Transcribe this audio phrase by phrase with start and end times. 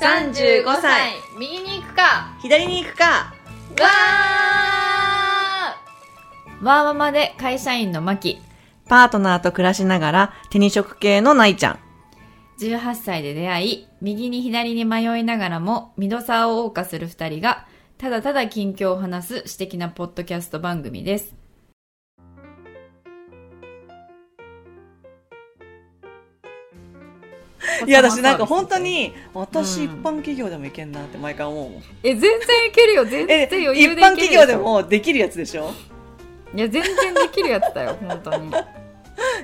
[0.00, 8.40] 35歳右に行くか左に行くかわーワーママで会社員のマキ。
[8.88, 11.78] パートナーと暮らしながら手に職系のないちゃん。
[12.60, 21.34] 18歳で出会い、右に左に迷いながらも、ミドサーを謳歌する二人が、ただただ近況を話す私的なポッドキャスト番組です。
[27.86, 31.82] いや、私なんか本当に、私うん一般企業でもいけんなって毎回思うもん。
[32.02, 32.40] え、全然い
[32.72, 35.70] けるよ、全え、然余一裕でいける 般企業でもできるやつでしょ？
[36.54, 38.48] いや、全然できるやつだよ、 本当に。
[38.48, 38.52] い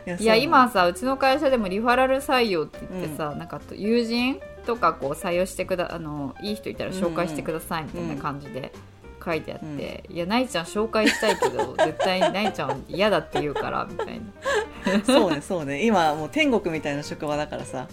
[0.07, 8.73] やいや、今、さ、うちの会社でもリファラル採用って言ってさ、なんか友人とかこう採用してくだ、あの、いい人いたら紹介してくださいみたいな感じで。
[9.25, 15.03] 書いてあって、いや、ないちゃん紹介したいけど、 絶対ないちゃん嫌だって言うから、みたいな。
[15.03, 15.87] そうそうね、そうね。
[15.87, 17.89] 今もう天国みたいな職場だからさ。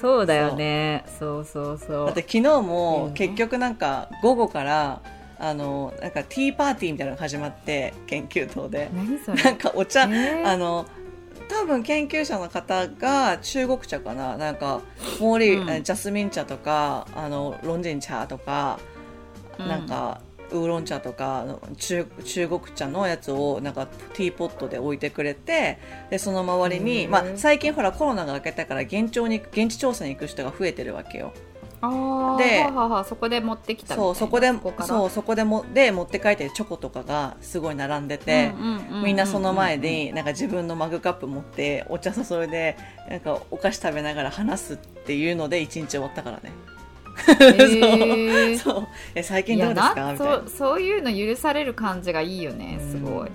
[0.00, 1.04] そうだよね。
[1.18, 1.44] そう。
[1.44, 2.06] そうそう。
[2.06, 3.14] だって昨日もうん。
[3.14, 5.00] 結局なんか午後から、
[5.38, 8.90] あの、なんかティーパーティーみたいなのが始まって、研究棟で。
[8.94, 9.42] 何それ？
[9.42, 10.46] なんかお茶、えー？
[10.46, 10.86] あの
[11.48, 14.36] 多分研究者の方が中国茶かな？
[14.36, 14.82] なんか
[15.18, 15.82] モーリー、うん。
[15.82, 18.78] ジャスミン茶とかあのロンジン茶とか、
[19.58, 19.68] うん。
[19.68, 20.20] なんか
[20.52, 21.44] ウーロン茶とか
[21.76, 25.78] 中中国茶のやつをなんかティーポットで置いてくれて
[26.10, 31.32] でその周りに、まあ、最近ほらコロナが明けたから現地に現地調査に行く人が増えてるわけよ。
[32.38, 32.66] で
[33.08, 38.52] そこで持ってきたそうそこでそうそこでもで持って帰ってるチョコとかがすごい並んでて。
[39.02, 42.76] みんなその前になんか自分のマグカップ持ってお茶注いで
[43.08, 46.52] なんかお菓子食べながら話すっていうので一日終わったからね。
[47.40, 48.58] へー。
[48.58, 48.88] そう。
[49.14, 49.88] え最近どうですか？
[49.90, 50.16] みたいな。
[50.18, 53.28] そうそういうの許される感じがいいよねすごい、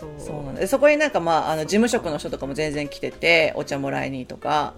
[0.00, 0.10] そう。
[0.18, 0.60] そうなんだ。
[0.60, 4.74] でそこになんかまああの事務職の人とかも全然来ててお茶もらいにとか。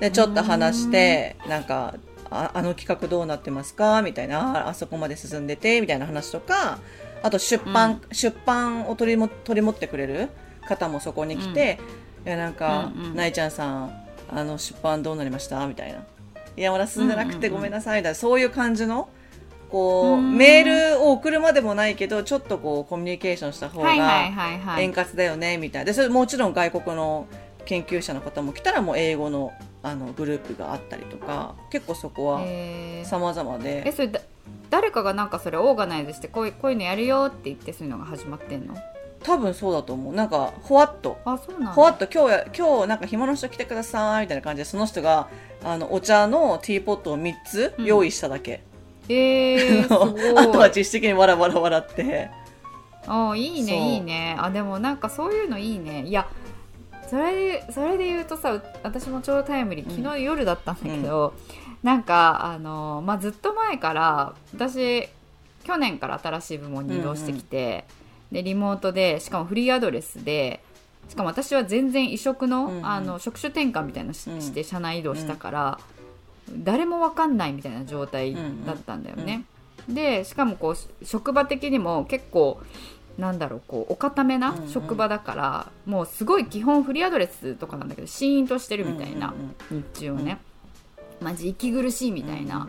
[0.00, 1.94] でちょっと話してなんか
[2.30, 4.02] ああの企画どうなってますか？
[4.02, 4.66] みたいな。
[4.66, 5.80] ああそこまで進んでて？
[5.80, 6.78] みたいな話とか。
[7.22, 10.28] あと出版、出版を取りも取り持ってくれる？
[10.68, 11.78] 方もそこに来て、
[12.26, 13.16] いやなんか、うんうん。
[13.16, 15.66] ないちゃんさんあの出版どうなりました？
[15.66, 16.04] みたいな
[16.56, 18.00] いやまだ進んでなくてごめんなさい。
[18.00, 19.08] みたいなそういう感じの
[19.70, 20.36] こううん。
[20.36, 23.90] メールを送るまでもないけどちょっとこうコミュニケーションした方が、
[24.78, 25.84] 円滑だよねみたいな。
[25.86, 27.26] でそれもちろん外国の
[27.64, 33.08] 研究者の方も来たらもう英語のあのグループがあったりとか結構そこはえー。
[33.08, 34.20] 様々えでそれだ
[34.70, 38.74] 誰かがなんかそれオーガナイズしてこういうこういうのやるよって言ってそういうのが始まってんの？
[39.22, 40.14] 多分そうだと思う。
[40.14, 41.18] なんかほわっと。
[41.24, 41.72] あそうなんだ。
[41.72, 45.28] ほわっと今日や今日なんか暇の人来てくださいみたいな感じでその人が
[45.64, 48.62] あのお茶のティーポットを3つ用意しただけ、
[49.08, 50.38] えー、 すごい。
[50.38, 52.30] あとは自主的にわらわら笑って。
[53.06, 54.36] あいいねいいね。
[54.38, 56.04] あでもなんかそういうのいいね。
[56.06, 56.28] いや
[57.08, 60.02] それでそれで言うとさう私もちょうどタイムリーうん。
[60.04, 61.34] 昨日夜だったんだけど、
[61.82, 65.08] なんかあの、まあ、ずっと前から私
[65.64, 67.84] 去年から新しい部門に移動してきて、
[68.32, 70.62] でリモートでしかもフリーアドレスで
[71.08, 72.86] しかも私は全然異色の,、うんうん。
[72.86, 74.40] あの職種転換みたいなのし,、うん。
[74.40, 75.78] して社内移動したから、
[76.50, 78.34] 誰もわかんないみたいな状態
[78.66, 79.44] だったんだよね。
[79.88, 82.60] でしかもこう職場的にも結構
[83.18, 84.68] なんだろうこうお固めなうんうん。
[84.68, 89.34] 職場だから、もうすごい基本フリーアドレスとかなんだけどシーンとしてるみたいな、
[89.70, 90.38] うんうん日中をね、
[91.20, 92.68] マジ息苦しいみたいな、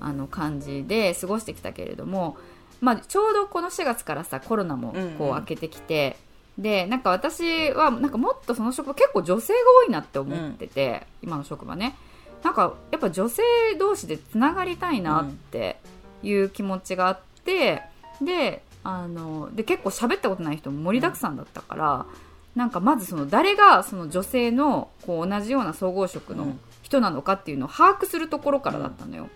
[0.00, 2.36] あの感じで過ごしてきたけれども、
[2.80, 5.10] まあ、ちょうどこの4月からさコロナもうんうん。
[5.12, 6.16] こう明けてきて、
[6.58, 11.96] でなんか私はなんかもっとその職場結構女性が多いなって思ってて、今の職場ね。
[12.42, 13.42] なんかやっぱ女性
[13.78, 15.78] 同士でつながりたいなって
[16.22, 17.82] いう気持ちがあって、
[18.22, 22.06] であので結構喋ったことない人も盛りだくさんだったから、
[22.54, 26.60] なんかまずその誰がその女性のこう同じような総合職のうん。
[26.82, 29.28] 人なのかっていうのを把握するところからだったのよ。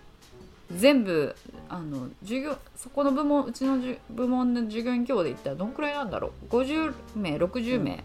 [0.77, 1.35] 全部
[1.69, 8.03] あの授業そこの部門うちのじ部門の授業員規模で言ったらどんくらいなんだろう？50名60名、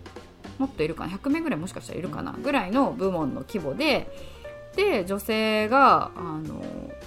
[0.58, 4.08] もっといるかな？100名ぐらいもしかしたらいるかな、ぐらいの部門の規模で
[4.76, 6.62] で女性があの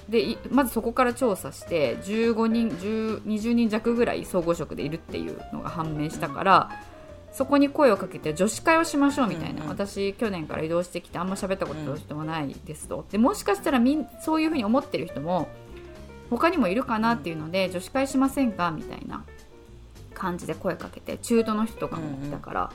[0.09, 6.71] でまずそこから調査して15人10 20人弱ぐらい総合職でいるっていうのが判明したから、
[7.31, 15.47] そこに声をかけて女子会をしましょうみたいな、うんうん私去年から移動してきてあんま喋ったこと人もないですと、でもしかしたらみんそういうふうに思ってる人も
[16.29, 19.23] 他にもいるかなっていうので、女子会しませんかみたいな
[20.13, 22.71] 感じで声かけて中途の人とかもいたから、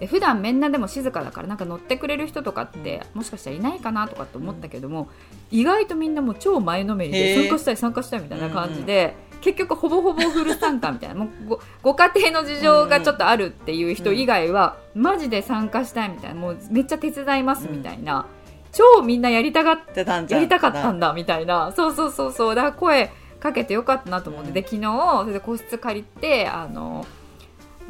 [0.00, 5.08] で普段みんなでも静かだからなんか乗ってくれる人とかってもしかしたらいないかなとかって思ったけども、
[5.50, 11.14] 意外とみんなもう超前のめりで参加したい参加したいみたいな感じで、結局ほぼほぼフル参加みたいな。
[11.14, 16.40] もうごご家庭の事情がちょっとあるっていう人以外は、マジで参加したいみたいな。
[16.40, 18.26] もうめっちゃ手伝いますみたいな。
[18.72, 21.72] 超みんなやりたがっでたんじゃんやりたかったんだみたいな。
[21.72, 22.54] そうそうそうそう。
[22.54, 27.06] だから声かけてよかったなと思って、うんで昨日それで個室借りてあの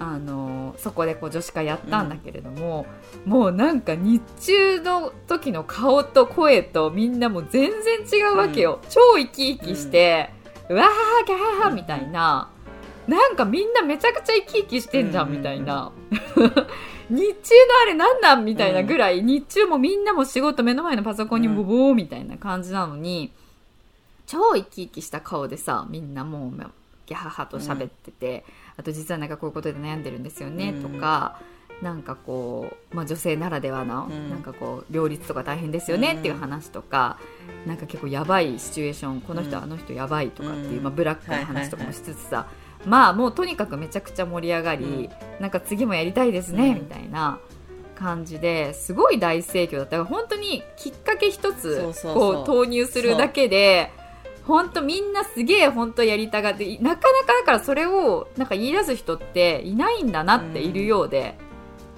[0.00, 2.86] あのそこでこう女子会やったんだけれども、
[3.26, 7.18] もうなんか日中の時の顔と声とみん。
[7.18, 10.30] なもう全然違うわけよ、超生き生きして、
[10.68, 12.50] うわーギャーみたいな、
[13.06, 17.24] なんかみんなめちゃくちゃ生き生きしてんじゃんみたいな、 日中の
[17.82, 23.32] あれなんなんみたいなぐらい、日中もみんなも仕事目の前のパソコンにボボーみたいな感じなのに、
[24.26, 26.50] 超生き生きした顔でさみんなもう
[27.06, 28.44] ギャハハと喋ってて、
[28.76, 30.92] あと実はなんかこういうことで悩んでるんですよね、うん。
[30.92, 31.40] とか
[31.82, 34.30] なんかこう、まあ、女性ならではの、うん。
[34.30, 37.18] なんかこう両立とか大変ですよねっていう話とか、
[37.66, 39.62] なんか結構やばいシチュエーションこの人、うん。
[39.64, 40.82] あの人やばいとかっていう、うん。
[40.84, 42.48] まあ、ブラックな話とかもしつつさ、
[42.84, 45.10] まあもうとにかくめちゃくちゃ盛り上がり、
[45.40, 46.74] なんか次もやりたいですね、うん。
[46.76, 47.38] みたいな
[47.94, 49.90] 感じですごい大盛況だった。
[49.92, 53.90] から本当にきっかけ一つこう投入するだけで
[54.44, 61.47] 本当みんなすげえ本当やりたがってなかなかだからそれをなんか言い出す人っていないんだなっているようで、そう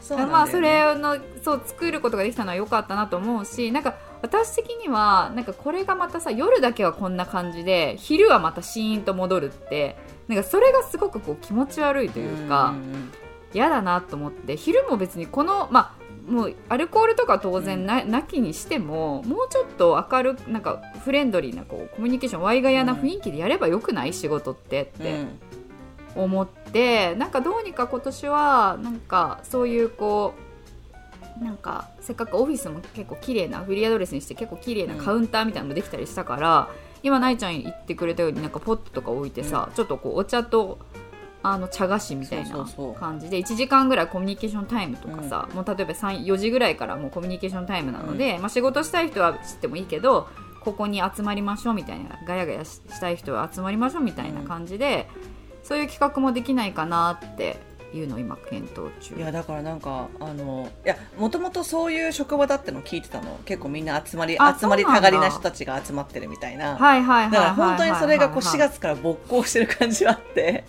[0.08, 0.32] だよね。
[0.32, 9.97] まあそれのそう作ることができたのは良かったなと思うしなんか私的にはなんかこれがまたさ夜だけはこんな感じで昼はまたシーンと戻るって
[10.29, 12.70] なんかそれがすごくこう気持ち悪いというか。
[12.70, 13.12] んん
[13.52, 16.00] 嫌だなと思って昼も別にこのまあ
[16.31, 25.12] もうアルコールとか当然な,、なきにしてももうちょっと明るくなんかフレンドリーなこうコミュニケーションワイガヤな雰囲気でやればよくない仕事ってって。
[25.12, 25.41] うん
[26.16, 30.34] 思って、なんかどうにか今年はなんかそういうこ
[31.40, 36.68] うなんかせっかくオフィスも結構綺麗なフリーアドレスにして結構綺麗なカウンターみたいなのもできたりしたから、
[37.02, 40.78] 今ないちゃん言ってくれたようになんかポットとか置いてさ、ちょっとこうお茶と
[41.42, 42.66] あの茶菓子みたいな
[42.98, 50.28] 感じで1時間ぐらいコミュニケーションタイムとかさ、もう例えば3 4時ぐらいからもうコミュニケーションタイムなので、まあ、仕事したい人は知ってもいいけど
[50.62, 55.08] ここに集まりましょうみたいなガヤガヤししたい人は集まりましょうみたいな感じで、
[55.62, 57.58] そういう企画もできないかなって
[57.92, 59.14] いうのを今検討中。
[59.16, 63.38] いやだからなんかあのいやもともとそういう職場だってのを聞いてたの。
[63.44, 70.64] 結構みんな集まりあ集まりたがりな人たちが集まってるみたいな、はいはいはいだから本当にそれがこう4はい月から勃興してる感じはあって。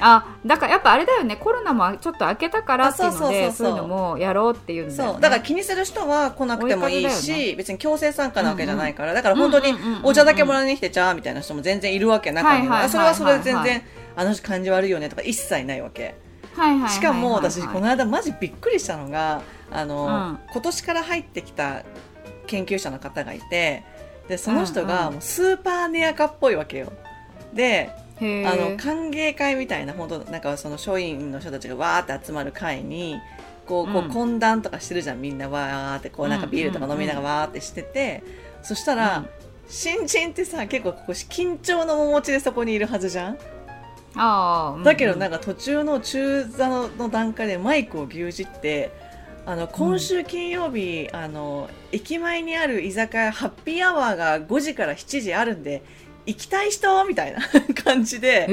[0.00, 1.36] あだからやっぱあれだよね。
[1.36, 4.90] コロナもちょっと明けたからっていうのでそういうのもやろうっていうね。
[4.90, 5.20] そう。
[5.20, 13.82] だから気にする人は来なくてもいいし、風だ別に強制参加なわけじゃないから、だから本当にお茶だけもらいに来てちゃーみたいな人も全然いるわけ中には,、それはそれで全然
[14.16, 16.14] あの人感じ悪いよねとか一切ないわけ
[16.88, 20.38] しかも私この間マジびっくりしたのがあの、うん。
[20.52, 21.84] 今年から入ってきた
[22.46, 23.82] 研究者の方がいて
[24.28, 24.96] でその人うんうん。
[24.96, 26.92] がもうスーパーネアカっぽいわけよ。
[27.52, 27.90] で
[28.20, 33.20] あの歓迎会みたいな本当なんかその署員の人たちがわーって集まる会に
[33.66, 34.10] こうこううん。
[34.10, 38.22] 懇談とかしてるじゃんみんなわーってこうなんかビールとか飲みながらわーってしてて、
[38.62, 39.28] そしたら、うん。
[39.66, 43.38] 新人ってさ結構ここ緊張の面持ちでそこにいるはずじゃん
[44.16, 48.92] あーだけどなんかか途中の中座のの段階でマイクを牛耳って
[49.46, 55.82] あの今週金曜日、あの駅前にある居酒屋ハッピーアワーが5時から7時あるんで
[56.26, 57.04] 行きたい人？
[57.04, 57.40] みたいな
[57.84, 58.46] 感じで。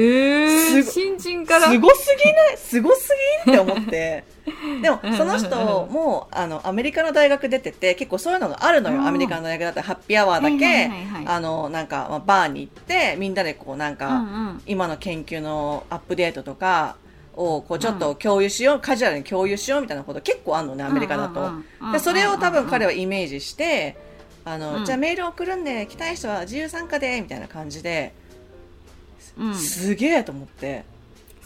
[0.84, 1.70] 新人から？
[1.70, 3.10] すごすぎないすごす
[3.46, 4.24] ぎって思って。
[4.82, 5.56] でもその人
[5.90, 8.96] もあのアメリカの大学出てて結構そういうのがあるのうん。
[8.98, 10.92] よアメリカの大学だったらハッピーアワーだけ、
[11.26, 14.18] あのなんか、まあ、バーに行ってみんなでこうなんか、うんう
[14.54, 14.62] ん。
[14.66, 16.96] 今の研究のアップデートとか
[17.36, 23.96] をこうちょっと共有しよう、カジュアルに共有しようみたいなこと結構あるのねアメリカだと、うんうんうんでそれを多分彼ははイメージして
[24.46, 24.86] あの、うん。
[24.86, 28.14] じゃあメール送るんで来たい人は自由参加でみたいな感じで、
[29.38, 29.56] うん。
[29.56, 30.84] すげえと思って。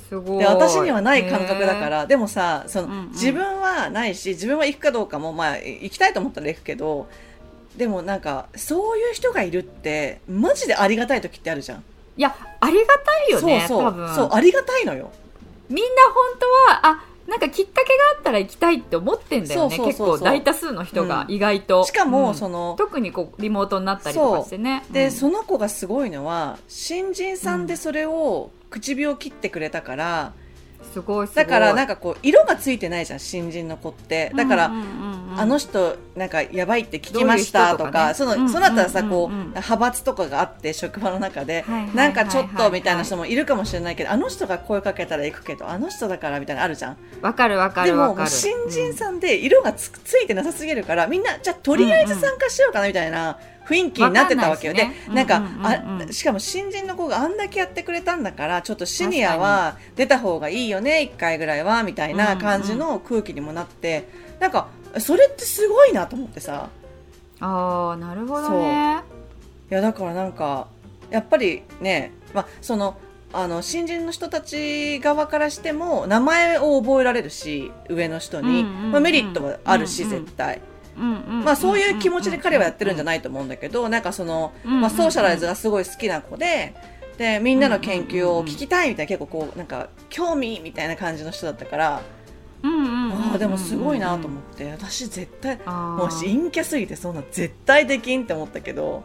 [0.10, 0.40] すごい。
[0.40, 3.10] で私にはない感覚だからでもさその、うんうん。
[3.12, 7.08] 自分はないし自分は行くかどうかもまあ行きたいと思ったら行くけど
[7.76, 11.84] でもなんかそういう人がいるってマジでありがたい時ってあるじゃん。
[12.18, 13.88] いやありがたいよねそうそう。
[13.88, 14.16] 多分。
[14.16, 15.12] そうありがたいのよ。
[15.68, 19.78] みんな本当はあなんかきっかけがあったら行きたいって思ってんだよね。
[19.80, 21.34] 結構大多数の人がうん。
[21.34, 22.36] 意外と、しかも、うん。
[22.36, 24.84] その特にこうリモートになったりとかしてね。
[24.92, 25.12] で、うん。
[25.12, 30.34] その子がすごいのは新人さんでそれを唇を切ってくれたから、
[30.94, 31.28] すごい。
[31.34, 34.32] だからなんかこう色がついてないじゃん新人の子って。
[34.36, 46.98] だから、うんうんうんうんあの人なんかやばいって聞きましたとかその、うんそのだったらさ、こう派閥とかがあって職場の中で、なんかちょっとみたいな人もいるかもしれないけどあの人が声かけたら行くけどあの人だからみたいなのあるじゃん。
[47.22, 48.20] わかるわかるわかる。
[48.20, 64.08] もう新人さんで色がつ,、ついてなさすぎるからみんなじゃあとりあえず参加しようかなみたいな雰囲気になってたわけよ、でなんか、あしかも新人の子があんだけやってくれたんだからちょっとシニアは出た方がいいよね1回ぐらいはみたいな感じの空気にもなって、
[64.40, 64.68] なんか
[65.00, 66.70] それってすごいなと思ってさ。
[67.40, 69.02] ああなるほどね。
[69.70, 70.68] いやだからなんか
[71.10, 72.98] やっぱりね、まあ、その
[73.34, 80.26] あの新人の人たち側からしても名前を覚えられるし上の人に、うんうんうんまあ、メリットはあるし、うんうん。
[80.26, 80.62] 絶対、
[80.96, 86.74] まあ、そういう気持ちで彼はやってるんじゃないと思うんだけどなんかその、まあ、ソーシャライズがすごい好きな子で
[87.18, 92.02] でみんなの研究を聞きたいみたいな結構こうなんか興味みたいな感じの人だったから、
[92.64, 93.05] うんうん
[93.38, 94.72] でもすごいなと思って。
[94.72, 99.04] 私絶対もう陰キャすぎてそんな絶対できんって思ったけど。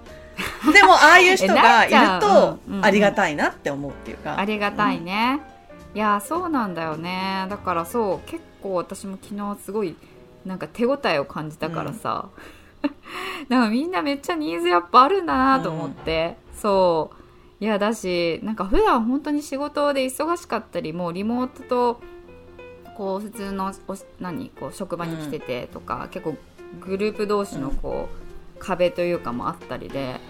[0.73, 2.71] でもああいう人がいるとう。
[2.71, 4.39] うんうんありがたいなって思うっていうか。
[4.39, 5.41] ありがたいね、
[5.95, 7.47] いやそうなんだよね。
[7.51, 9.97] だからそう結構私も昨日すごい
[10.45, 12.29] なんか手応えを感じたからさ、
[13.49, 13.65] なん。
[13.65, 17.21] かみんなめっちゃニーズやっぱあるんだなと思って、そう。
[17.61, 22.01] いやだしなんか普段本当に仕事で忙しかったりもうリモートと
[23.01, 26.37] こう普通のお何こう職場に来ててとか、結構
[26.83, 28.11] グループ同士のこ
[28.59, 30.21] う、壁というかもあったりで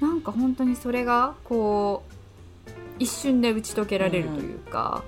[0.00, 2.02] なんか本当にそれがこ
[2.66, 5.04] う一瞬で打ち解けられるというか、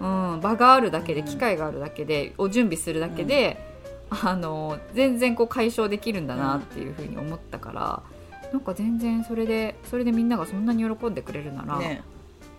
[0.00, 1.26] うん場があるだけでうん。
[1.26, 3.60] 機会があるだけで、を準備するだけで、
[4.08, 8.02] あの全然こう解消できるんだなっていうふうに思ったから、
[8.50, 12.02] なんか全然それでそれでみんながそんなに喜んでくれるなら、ね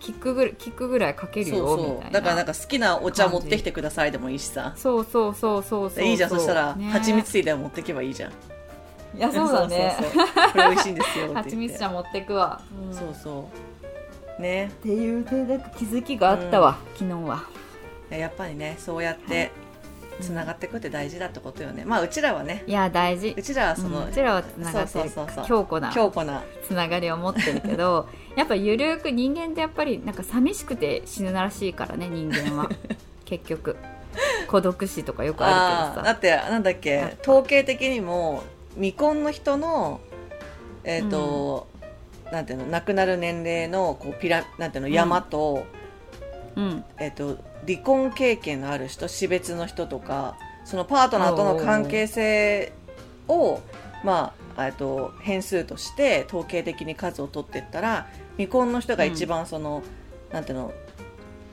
[0.00, 2.02] キックぐらいキックぐらいかけるよそうみたいな。
[2.02, 4.72] そうだからなんか好きなお茶持ってきてくださいでもいいしさ。
[4.76, 6.30] そうそうそうそうそういいじゃん。
[6.30, 6.88] そしたらね。
[6.90, 8.32] 蜂蜜ティーでも持ってけばいいじゃん。
[9.16, 9.96] いやそうだね。
[9.98, 12.94] そうそうそうこれ美味しいんですよ 蜂蜜茶持ってくわ、うん。
[12.94, 13.48] そうそ
[14.38, 14.42] う。
[14.42, 14.66] ね。
[14.66, 17.44] っていうねなんか気づきがあったわ、昨日は。
[18.10, 19.50] やっぱりねそうやって
[20.20, 21.84] つながっていくって大事だってことよね。
[21.84, 22.64] まあうちらはね。
[22.66, 23.34] いや大事。
[23.36, 24.08] うちらはその、うん。
[24.08, 25.10] うちらはつながってる
[25.46, 26.42] 強固な強固な。
[26.66, 32.68] つながりを持ってるけど やっぱゆるく人間ってやっぱりなんか寂しくて死ぬらしいからね人間は。
[33.24, 33.76] 結局。
[34.48, 36.12] 孤独死とかよくあるけどさ。
[36.12, 38.42] だってなんだっけ統計的にも
[38.74, 40.00] 未婚の人の
[40.84, 41.66] えっ、と、
[42.32, 45.64] なんていうの亡くなる年齢のこうピラなんていうの山と、
[46.56, 46.84] うん。
[46.98, 52.72] えっ、と離婚経験のある人死別の人とかそのパートナーとの関係性
[53.26, 53.60] を
[54.04, 59.82] まあえっと変数として統計的に数を取っていったら未婚の人が一番その、
[60.32, 60.72] なんていうの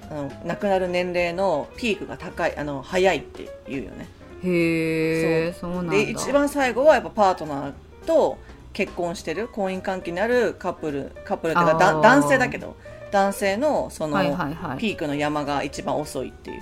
[0.09, 4.07] あの亡くなる年齢のピークが高いあの早いって言うよね。
[4.43, 5.93] へえそうなんだ。
[5.93, 7.73] で一番最後はやっぱパートナー
[8.05, 8.37] と
[8.73, 12.75] 結婚してる婚姻関係にあるカップルカップルっていうかだ男性だけど
[13.11, 14.77] 男性のその、はいはいはい。
[14.77, 16.61] ピークの山が一番遅いっていう。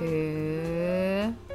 [0.00, 1.48] え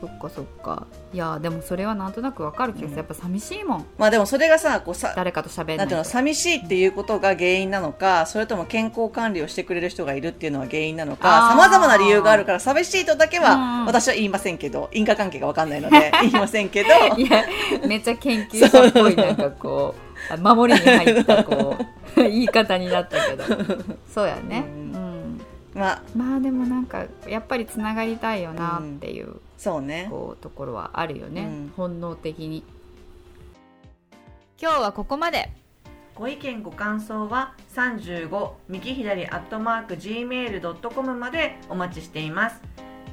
[0.00, 0.86] そっかそっか。
[1.12, 2.96] いやでもそれはなんとなくわかる気がする、うん。
[2.98, 3.86] やっぱ寂しいもん。
[3.98, 13.86] まあでもそれがさこうさ誰かと喋んなんていうのと寂しいっていうことが原因なのかそれとも健康管理をしてくれる人がいるっていうのは原因なのかさまざまな理由があるから寂しいとだけうんはうん。
[13.86, 16.88] 私は言いませんけど因果関係が分かんないので 言いませんけど。
[17.16, 17.44] いや
[17.86, 19.94] めっちゃ研究者っぽいなんかこ
[20.30, 23.44] うあ守りに入ったこう 言い方になったけど。
[24.12, 24.64] そうやね。
[24.66, 24.92] ううん。
[24.92, 25.40] ん、
[25.74, 26.02] まあ。
[26.16, 30.06] まあでもなんかやっぱりつながりたいよなっていう,、そうね。
[30.10, 31.72] こうところはあるよね、うん。
[31.76, 32.64] 本能的に。
[34.60, 35.50] 今日はここまで。
[36.14, 42.60] ご意見ご感想は35右左アットマーク gmail.com までお待ちしています。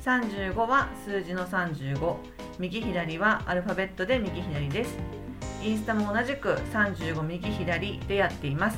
[0.04, 2.16] 35は数字の35
[2.60, 4.98] 右左はアルファベットで右左です
[5.65, 8.77] インスタも同じく35右左でやっています。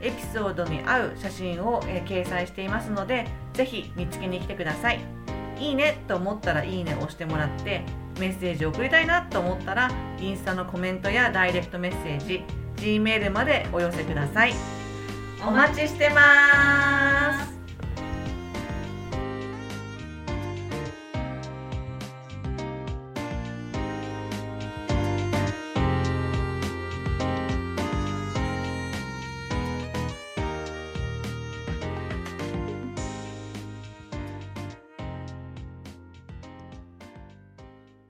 [0.00, 5.00] エピソードに合う写真を、えー掲載していますのでぜひ見つけに来てください。
[5.58, 7.82] いいねと思ったらいいねを押してもらって
[8.20, 12.44] メッセージを送りたいなと思ったらインスタのコメントやダイレクトメッセージ
[12.76, 14.52] G メールまでお寄せください。
[15.46, 17.57] お待ちしてます。